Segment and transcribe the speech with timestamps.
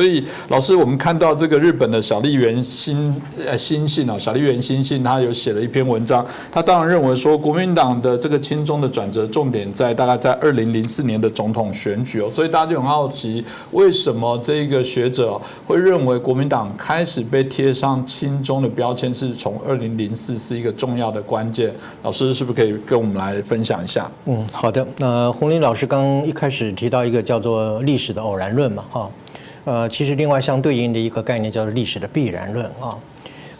[0.00, 3.14] 所以，老师，我们看到这个日本的小笠原新
[3.46, 6.24] 呃新信啊，小笠原新信，他有写了一篇文章。
[6.50, 12.30] 他当然认为说，国民党的这个亲中的转折重点在大概在二零零四年的总统选举哦。
[12.34, 21.70] 所以大家就很好奇，为什么这个学者会认为国民党开始被贴上亲中的标签是从二零零四是一个重要的关键？
[22.02, 24.10] 老师是不是可以跟我们来分享一下？
[24.24, 24.86] 嗯，好的。
[24.96, 29.10] 那洪林老师刚一开始提到一个叫做历史的偶然论嘛，哈。
[29.64, 32.96] 呃，其实另外相对应的一个概念叫做历史的必然论啊。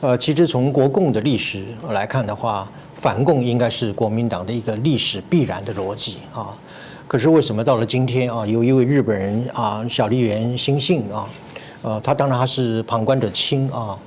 [0.01, 6.57] 呃，其实从国共的历史来看的话，反共应该是国民党的一个历史必然的逻辑啊。
[7.07, 11.29] 可是为什么到了今天啊，有一位日本人啊，小笠原新信啊，
[11.83, 13.99] 呃，他当然他是旁观者清啊，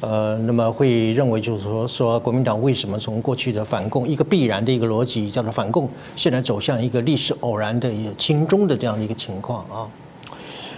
[0.00, 9.84] 呃，那么会认为就是说说国民党为什么从过去的反共一个必然的一个逻辑叫做反共，现在走向一个历史偶然的一个轻中的这样的一个情况啊。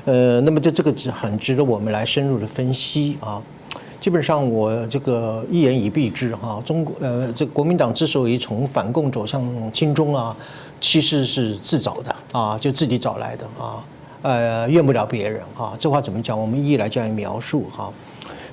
[0.04, 3.42] 呃，那么这这个值很值得我们来深入的分析啊。
[4.00, 9.42] 基本上我这个一言以蔽之哈，中国呃，这国民党之所以从反共走向
[9.72, 10.36] 亲中啊，
[10.78, 13.82] 其实是自找的啊，就自己找来的啊，
[14.20, 15.72] 呃，怨不了别人啊。
[15.80, 16.38] 这话怎么讲？
[16.38, 17.90] 我们一一来加以描述哈。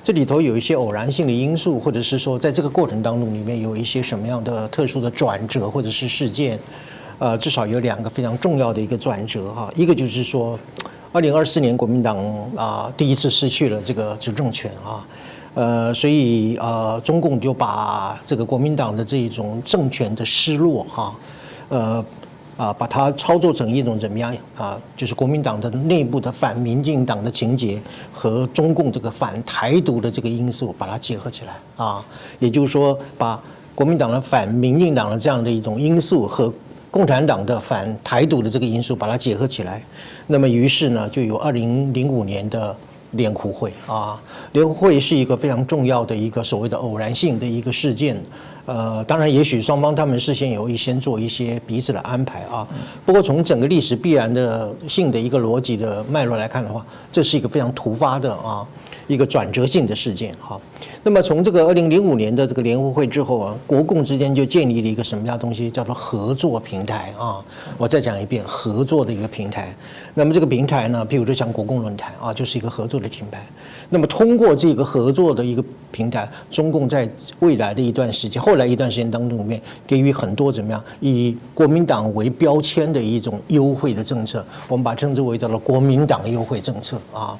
[0.02, 6.58] 这里头有一些偶然性的因素，或者是说在这个过程当中里面有一些什么样的特殊的转折或者是事件，
[7.18, 10.58] 呃，至少有两个非常重要的一个转折哈，一个就是说。
[11.14, 12.16] 二零二四年，国民党
[12.56, 15.06] 啊第一次失去了这个执政权啊，
[15.52, 21.14] 呃，所以呃，中共就把这个国民党的这一种政权的失落哈，
[21.68, 22.02] 呃
[22.56, 24.80] 啊，把它操作成一种怎么样啊？
[24.96, 27.78] 就是国民党的内部的反民进党的情节
[28.10, 32.02] 和中共这个反台独的这个因素把它结合起来啊，
[32.38, 33.38] 也就是说，把
[33.74, 36.50] 国民党的反民进党的这样的一种因素和
[36.92, 39.82] 共产党的反台独的这个因素把它结合起来。
[40.26, 42.76] 那么，于是呢，就有二零零五年的
[43.12, 44.20] 联湖会啊。
[44.52, 48.20] 联湖会是一个非常重要的一个所谓的偶然性的一个事件。
[48.64, 52.66] 呃，当然，也许双方他们事先有一先做一些彼此的安排啊。
[53.04, 58.64] 不过，从整个历史必然的性的一个逻辑的脉络来看的话，这是一个非常突发的啊。
[59.08, 60.58] 一个转折性的事件，哈。
[61.02, 67.44] 那么从这个二零零五年的这个联合会之后啊，国共之间就建立了一个什么样东西，叫做合作平台啊。
[67.76, 69.74] 我再讲一遍，合作的一个平台。
[70.14, 73.44] 那么这个平台呢，譬如说像国共论坛啊，就是一个合作的品牌。
[73.90, 77.06] 那么通过这个合作的一个平台，中共在
[77.40, 87.36] 未来的一段时间，后来一段时间当中里面，给予很多怎么样，以国民党为标签的一种优惠的政策，我们把称之为叫做国民党优惠政策啊。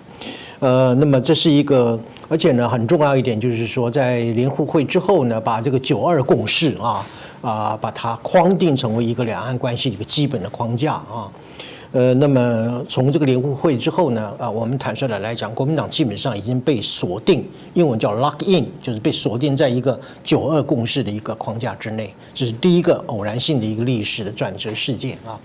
[0.58, 7.04] 呃，那么这是一个，而且呢，很重要一点就是说，在联互会之后呢，把这个九二共识啊
[7.40, 11.32] 啊，把它框定成为一个两岸关系一个基本的框架啊。
[11.92, 25.38] 呃，那么从这个联互会之后呢，啊，我们坦率的来讲，国民党基本上已经被锁定，英文叫 lock in，就是被锁定在一个九二共识的一个框架之内，这是第一个偶然性的一个历史的转折事件啊。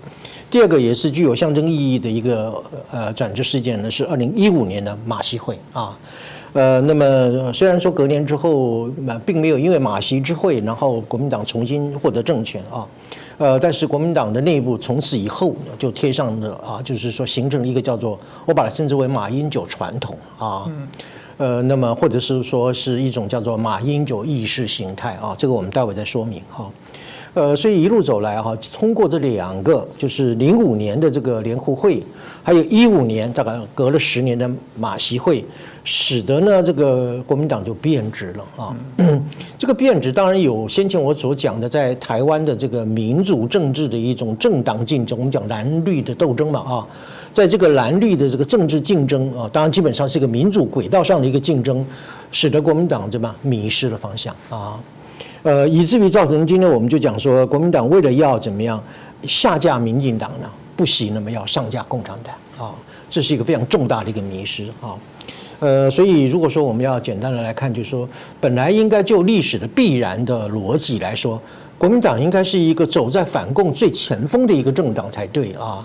[0.50, 5.94] 第二个也是具有象征意义的一个呃转折事件呢，是二零一五年的马习会啊。
[6.54, 8.88] 呃，那么虽然说隔年之后，
[9.26, 12.88] 并没有因为马习之会，然后国民党重新获得政权啊。
[13.38, 20.70] 呃，但是国民党的内部从此以后就贴上了啊，就是说形成了一个叫做我把它称之为马英九传统啊，
[21.36, 26.68] 呃，那么或者是说是一种叫做马英九意识形态啊，这个我们待会再说明哈。
[27.34, 32.02] 呃，所以一路走来哈，通过这两个，就是零五年的这个联互会，
[32.48, 35.44] 还有一五年大概隔了十年的马习会。
[35.84, 38.76] 使得呢，这个国民党就变质了啊。
[39.58, 46.86] 这个变质当然有先前我所讲的，在台湾的这个民主政治的一种政党竞争，我们讲蓝绿的斗争嘛啊。
[47.34, 51.84] 在这个蓝绿的这个政治竞争啊，当然基本上是一个民主轨道上的一个竞争，
[52.30, 54.80] 使得国民党怎么迷失了方向啊？
[55.42, 58.82] 呃，以至于造成今天我们就讲说，国民党为了要怎么样
[59.22, 62.32] 下架民进党呢，不惜那么要上架共产党
[62.68, 62.72] 啊，
[63.10, 64.94] 这是一个非常重大的一个迷失啊。
[65.58, 68.08] 呃，所以如果说我们要简单的来看，就是说，
[68.40, 71.42] 本来应该就历史的必然的逻辑来说，
[71.76, 75.84] 国民党应该是一个走在反共最前锋的一个政党才对啊。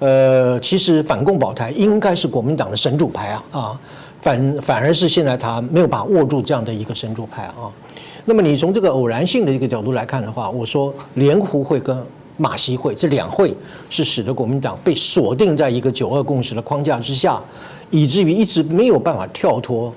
[0.00, 3.80] 呃，其实反共保台应该是国民党的神主牌啊啊，
[4.20, 7.72] 反反而是现在他没有把握住这样的一个神主牌啊。
[8.26, 11.96] 那么你从这个偶然性的一个角度来看的话，我说联湖会跟
[12.36, 13.54] 马习会这两会
[13.90, 17.40] 是使得国民党被锁定在一个九二共识的框架之下。
[17.92, 19.92] 以至于一直没有办法跳脱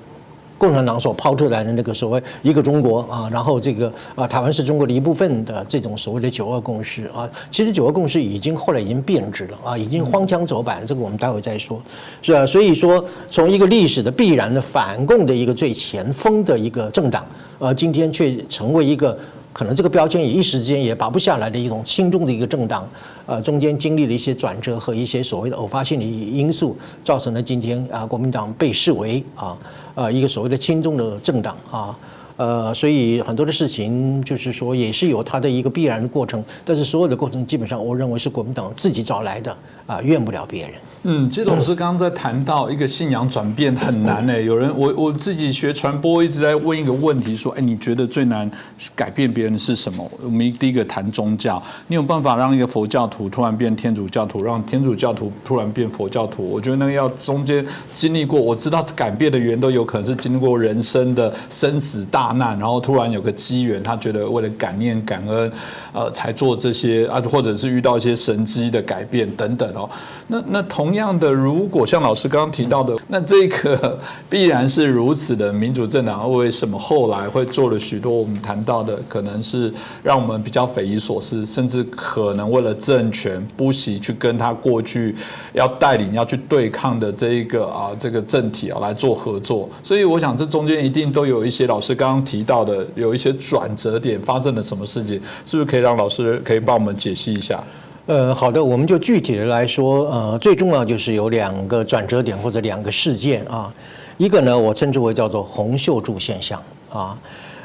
[0.59, 11.81] 共产党所抛出来的那个所谓一个中国啊，然后这个啊台湾是中国的一部分的这种所谓的九二共识啊，其实九二共识已经后来已经变质了啊，已经荒腔走板，这个我们待会再说，
[12.21, 12.45] 是吧？
[12.45, 17.25] 所以说从一个历史的必然的反共的一个最前锋的一个政党，
[17.57, 19.17] 呃，今天却成为一个。
[19.51, 22.87] 可能这个标签也一时间也拔不下来的一种轻重的一个政党，
[23.25, 29.57] 呃，中间经历了一些转折和一些所谓的偶发性的因素，造成了今天啊，国民党被视为啊，
[29.95, 31.97] 呃，一个所谓的轻重的政党啊，
[32.39, 39.53] 呃，所以很多的事情就是说也是有它的一个必然的过程，但是所有的过程基本上我认为是国民党自己找来的
[39.85, 40.75] 啊，怨不了别人。
[41.03, 48.49] 嗯，其实老师刚刚在谈到一个信仰转变很难诶，有人我我自己学传播一直在问一个问题，说，哎，你觉得最难
[48.95, 50.09] 改变别人的是什么？
[50.23, 56.49] 我们第一个谈宗教，你有办法让一个佛教徒突然变天主教徒，让天主教徒突然变佛教徒？
[56.49, 57.65] 我觉得那个要中间
[57.95, 65.51] 经历过，我知道改变的缘都有可能是经历过人生的生死大难，然后突然有个机缘，他觉得为了感念感恩，
[65.93, 69.89] 呃，才做这些啊，或者是遇到一些神机的改变等等哦。
[70.27, 73.99] 那那同样的，如果像老师刚刚提到的，那这个
[74.29, 79.73] 必然是如此的民主政党，为什么后来会做了许多我们谈到的，可能是
[80.03, 85.15] 让我们比较匪夷所思，甚至可能为了政权不惜去跟他过去
[85.53, 89.67] 要带领要去对抗的这一个啊这个政体啊来做合作。
[89.83, 97.63] 所以我想这中间一定都有一些老师刚提到的，有一些转折点发生了什么事情，是不是可以让老师可以帮我们解析一下？
[98.05, 103.71] 呃，好的，我们就具体的来说，呃，最重要就是有两个转折点或者两个事件啊，
[104.17, 106.59] 一个呢，我称之为叫做洪秀柱现象
[106.91, 107.15] 啊，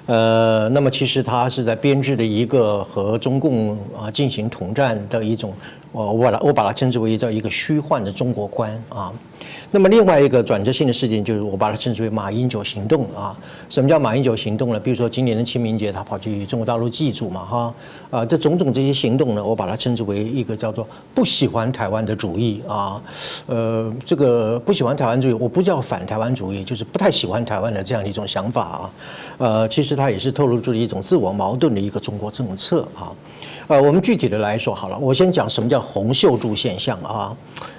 [0.05, 5.55] 呃，那么其实它是在编制的一个和中共啊进行统战的一种，
[5.95, 9.13] 我我把它我把它称之为叫一个虚幻的中国观啊。
[9.71, 13.37] 那么另外一个转折性的事件，就是我把它称之为马英九行动啊。
[13.69, 14.79] 什么叫马英九行动呢？
[14.79, 17.75] 比如说今年的清明节，他跑去中国大陆祭祖嘛，哈
[18.11, 23.03] 啊，这种种这些行动呢，我把它称之为一个叫做不喜欢台湾的主义啊。
[23.47, 28.91] 呃，这个不喜欢台湾主义，我不叫反台湾主义，就是不太喜欢台湾的这样的一种想法啊。
[29.39, 33.11] 呃，其实它也是透露出了一种自我矛盾的一个中国政策啊。
[33.67, 37.35] 呃，我们具体的来说好了，我先讲什么叫洪秀柱现象啊。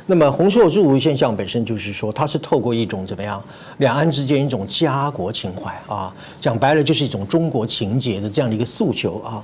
[0.08, 3.42] 那么洪秀柱现象本身就是说，它是透过一种怎么样，
[3.78, 9.44] 两岸之间一种家国情怀啊，讲白了就是一种中国情节的这样的一个诉求啊。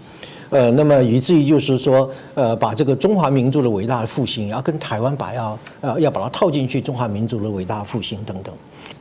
[0.50, 8.54] 呃，那么以至于就是说，呃，把这个中华民族的伟大复兴，要跟台湾把要呃要把它套进去，中华民族的伟大复兴等等。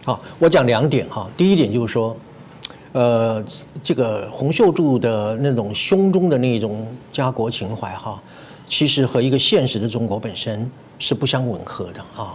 [0.05, 2.15] 好，我讲两点哈，第一点就是说。
[2.93, 3.45] 呃，
[3.83, 8.21] 这个洪秀柱的那种胸中的那种家国情怀哈，
[8.67, 12.35] 其实和一个现实的中国本身是不相吻合的啊。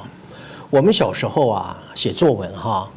[0.69, 2.89] 我们小时候啊写作文哈，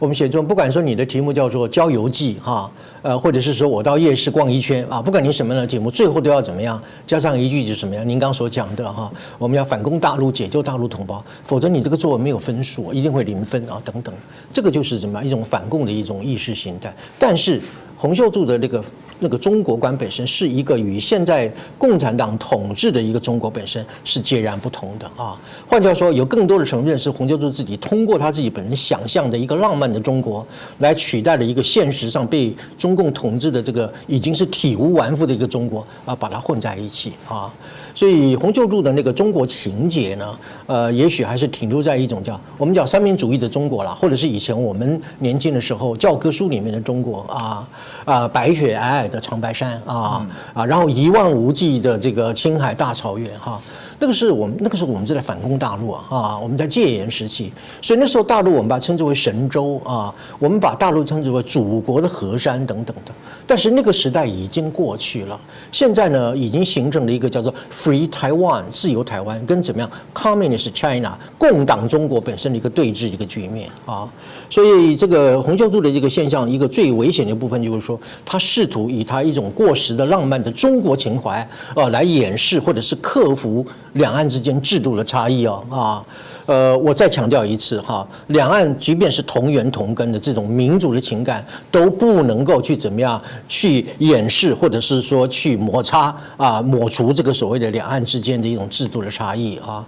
[0.00, 2.68] 我们写作不管说你的题目叫做《郊游记》哈。
[3.02, 6.78] 呃，或者是说我到夜市逛一圈啊，不管你什么样的节目，最后都要怎么样？
[7.06, 8.06] 加上一句就是什么样？
[8.06, 14.14] 您刚所讲的哈，我们要反攻大陆，解救大陆同胞，否则你这个作文没有分数，一定会零分啊，等等。
[14.52, 16.94] 这个就是什么一种反共的一种意识形态。
[17.18, 17.58] 但是
[18.00, 18.82] 洪秀柱的那个。
[19.22, 25.38] 那个中国观本身是一个与现在共产党统治的一个中国本身是截然不同的啊。
[25.66, 30.46] 换句话说，有更多的承认是洪秀柱自己通过他自己本人想象的一个浪漫的中国，
[30.78, 37.52] 来取代了一个现实上被中共统治的这个已经是体无完肤的一个中国啊，把它混在一起啊。
[37.94, 47.68] 所以洪秀柱的那个中国情节呢，呃，也许还是停留在一种叫我们叫三民主义的中国了，或者是以前我们年轻的时候教科书里面的中国啊
[48.04, 53.60] 啊，白雪皑皑的长白山啊啊，然后一望无际的这个青海大草原哈。
[54.02, 63.12] 那个是我们那个时候我们是在反攻大陆啊啊，我们在戒严时期，所以那时候大陆我们把它称之为神州啊，我们把大陆称之为祖国的河山等等的。
[63.46, 65.38] 但是那个时代已经过去了，
[65.70, 74.08] 现在呢已经形成了一个叫做 Free Taiwan 自由台湾跟怎么样 Communist China 共党中国本身的一个对峙一个局面啊。
[74.50, 83.64] 所以这个洪秀柱的这个现象，一个最危险的部分就是说，他试图以他一种过时的浪漫的中国情怀啊来掩饰或者是克服。
[83.94, 86.04] 两岸之间制度的差异哦啊，
[86.46, 99.84] 呃，我再强调一次哈，两岸即便是同源同根的这种民族的情感，都不能够去怎么样去掩饰或者是说去摩擦啊抹除这个所谓的两岸之间的一种制度的差异啊。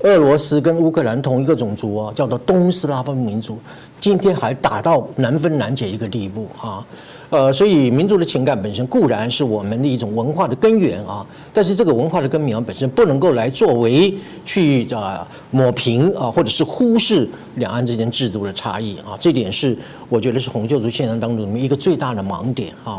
[0.00, 3.58] 俄罗斯跟乌克兰同一个种族哦，叫做东斯拉夫民族，
[4.00, 6.86] 今天还打到难分难解一个地步啊。
[7.30, 14.14] 呃，所以民族的情感本身固然是我们的一种文化的根源啊，但是这个文化的根源本身不能够来作为
[14.46, 19.76] 去啊抹平啊，或者是忽视两岸之间制度的差异啊，这点是
[20.08, 22.98] 我觉得是洪秀柱现象当中一个最大的盲点啊。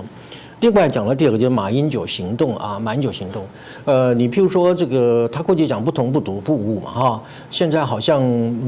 [0.62, 3.46] 另外讲了第二个就是马英九行动啊，马英九行动，
[3.86, 8.22] 呃，你譬如说这个他过去讲不同不独不误嘛哈，现在好像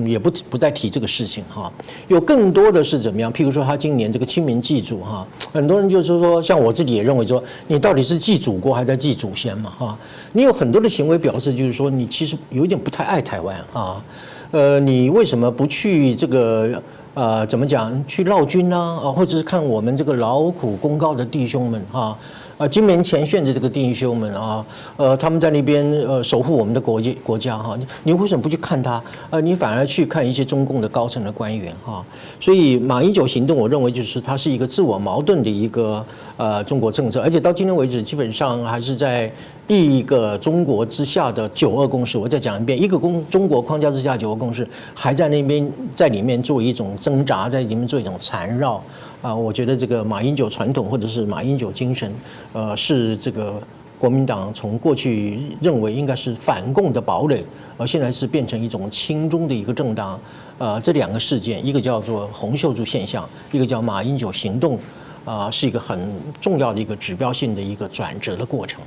[0.07, 1.71] 也不不再提这个事情哈，
[2.07, 3.31] 有更多的是怎么样？
[3.31, 9.97] 譬如说他今年这个清明祭祖哈，很多人就是说，像我自己也认为说，你到底是祭祖国还是在祭祖先嘛哈？
[10.31, 14.01] 你有很多的行为表示就是说，你其实有点不太爱台湾啊，
[14.51, 16.81] 呃，你为什么不去这个？
[17.13, 17.91] 呃，怎么讲？
[18.07, 18.77] 去绕军呢？
[19.03, 22.17] 啊，或者是看我们这个劳苦功高的弟兄们哈，
[22.57, 24.65] 呃，金门前线的这个弟兄们啊，
[24.95, 29.03] 呃，他们在那边呃守护我们的国家国家哈，你为什么不去看他？
[29.29, 32.01] 呃，你反而去看一些中共的高层的官员哈？
[32.39, 36.05] 所以马英九行动，我认为就是它是一个自我矛盾的一个
[36.37, 39.29] 呃中国政策，而且到今天为止，基本上还是在。
[39.67, 48.83] 一个中国之下的九二共识，我再讲一遍，一个公中国框架之下九二共识，还在那边在里面做一种挣扎，在里面做一种缠绕
[49.21, 49.33] 啊！
[49.33, 52.11] 我觉得这个马英九传统或者是马英九精神，
[52.51, 53.61] 呃，是这个
[53.97, 57.41] 国民党从过去认为应该是反共的堡垒，
[57.77, 60.19] 而现在是变成一种亲中的一个政党。
[60.57, 64.77] 呃，这两个事件，一个叫做洪秀柱现象，一个叫马英九行动，
[65.23, 65.97] 啊，是一个很
[66.41, 68.81] 重要的一个指标性的一个转折的过程。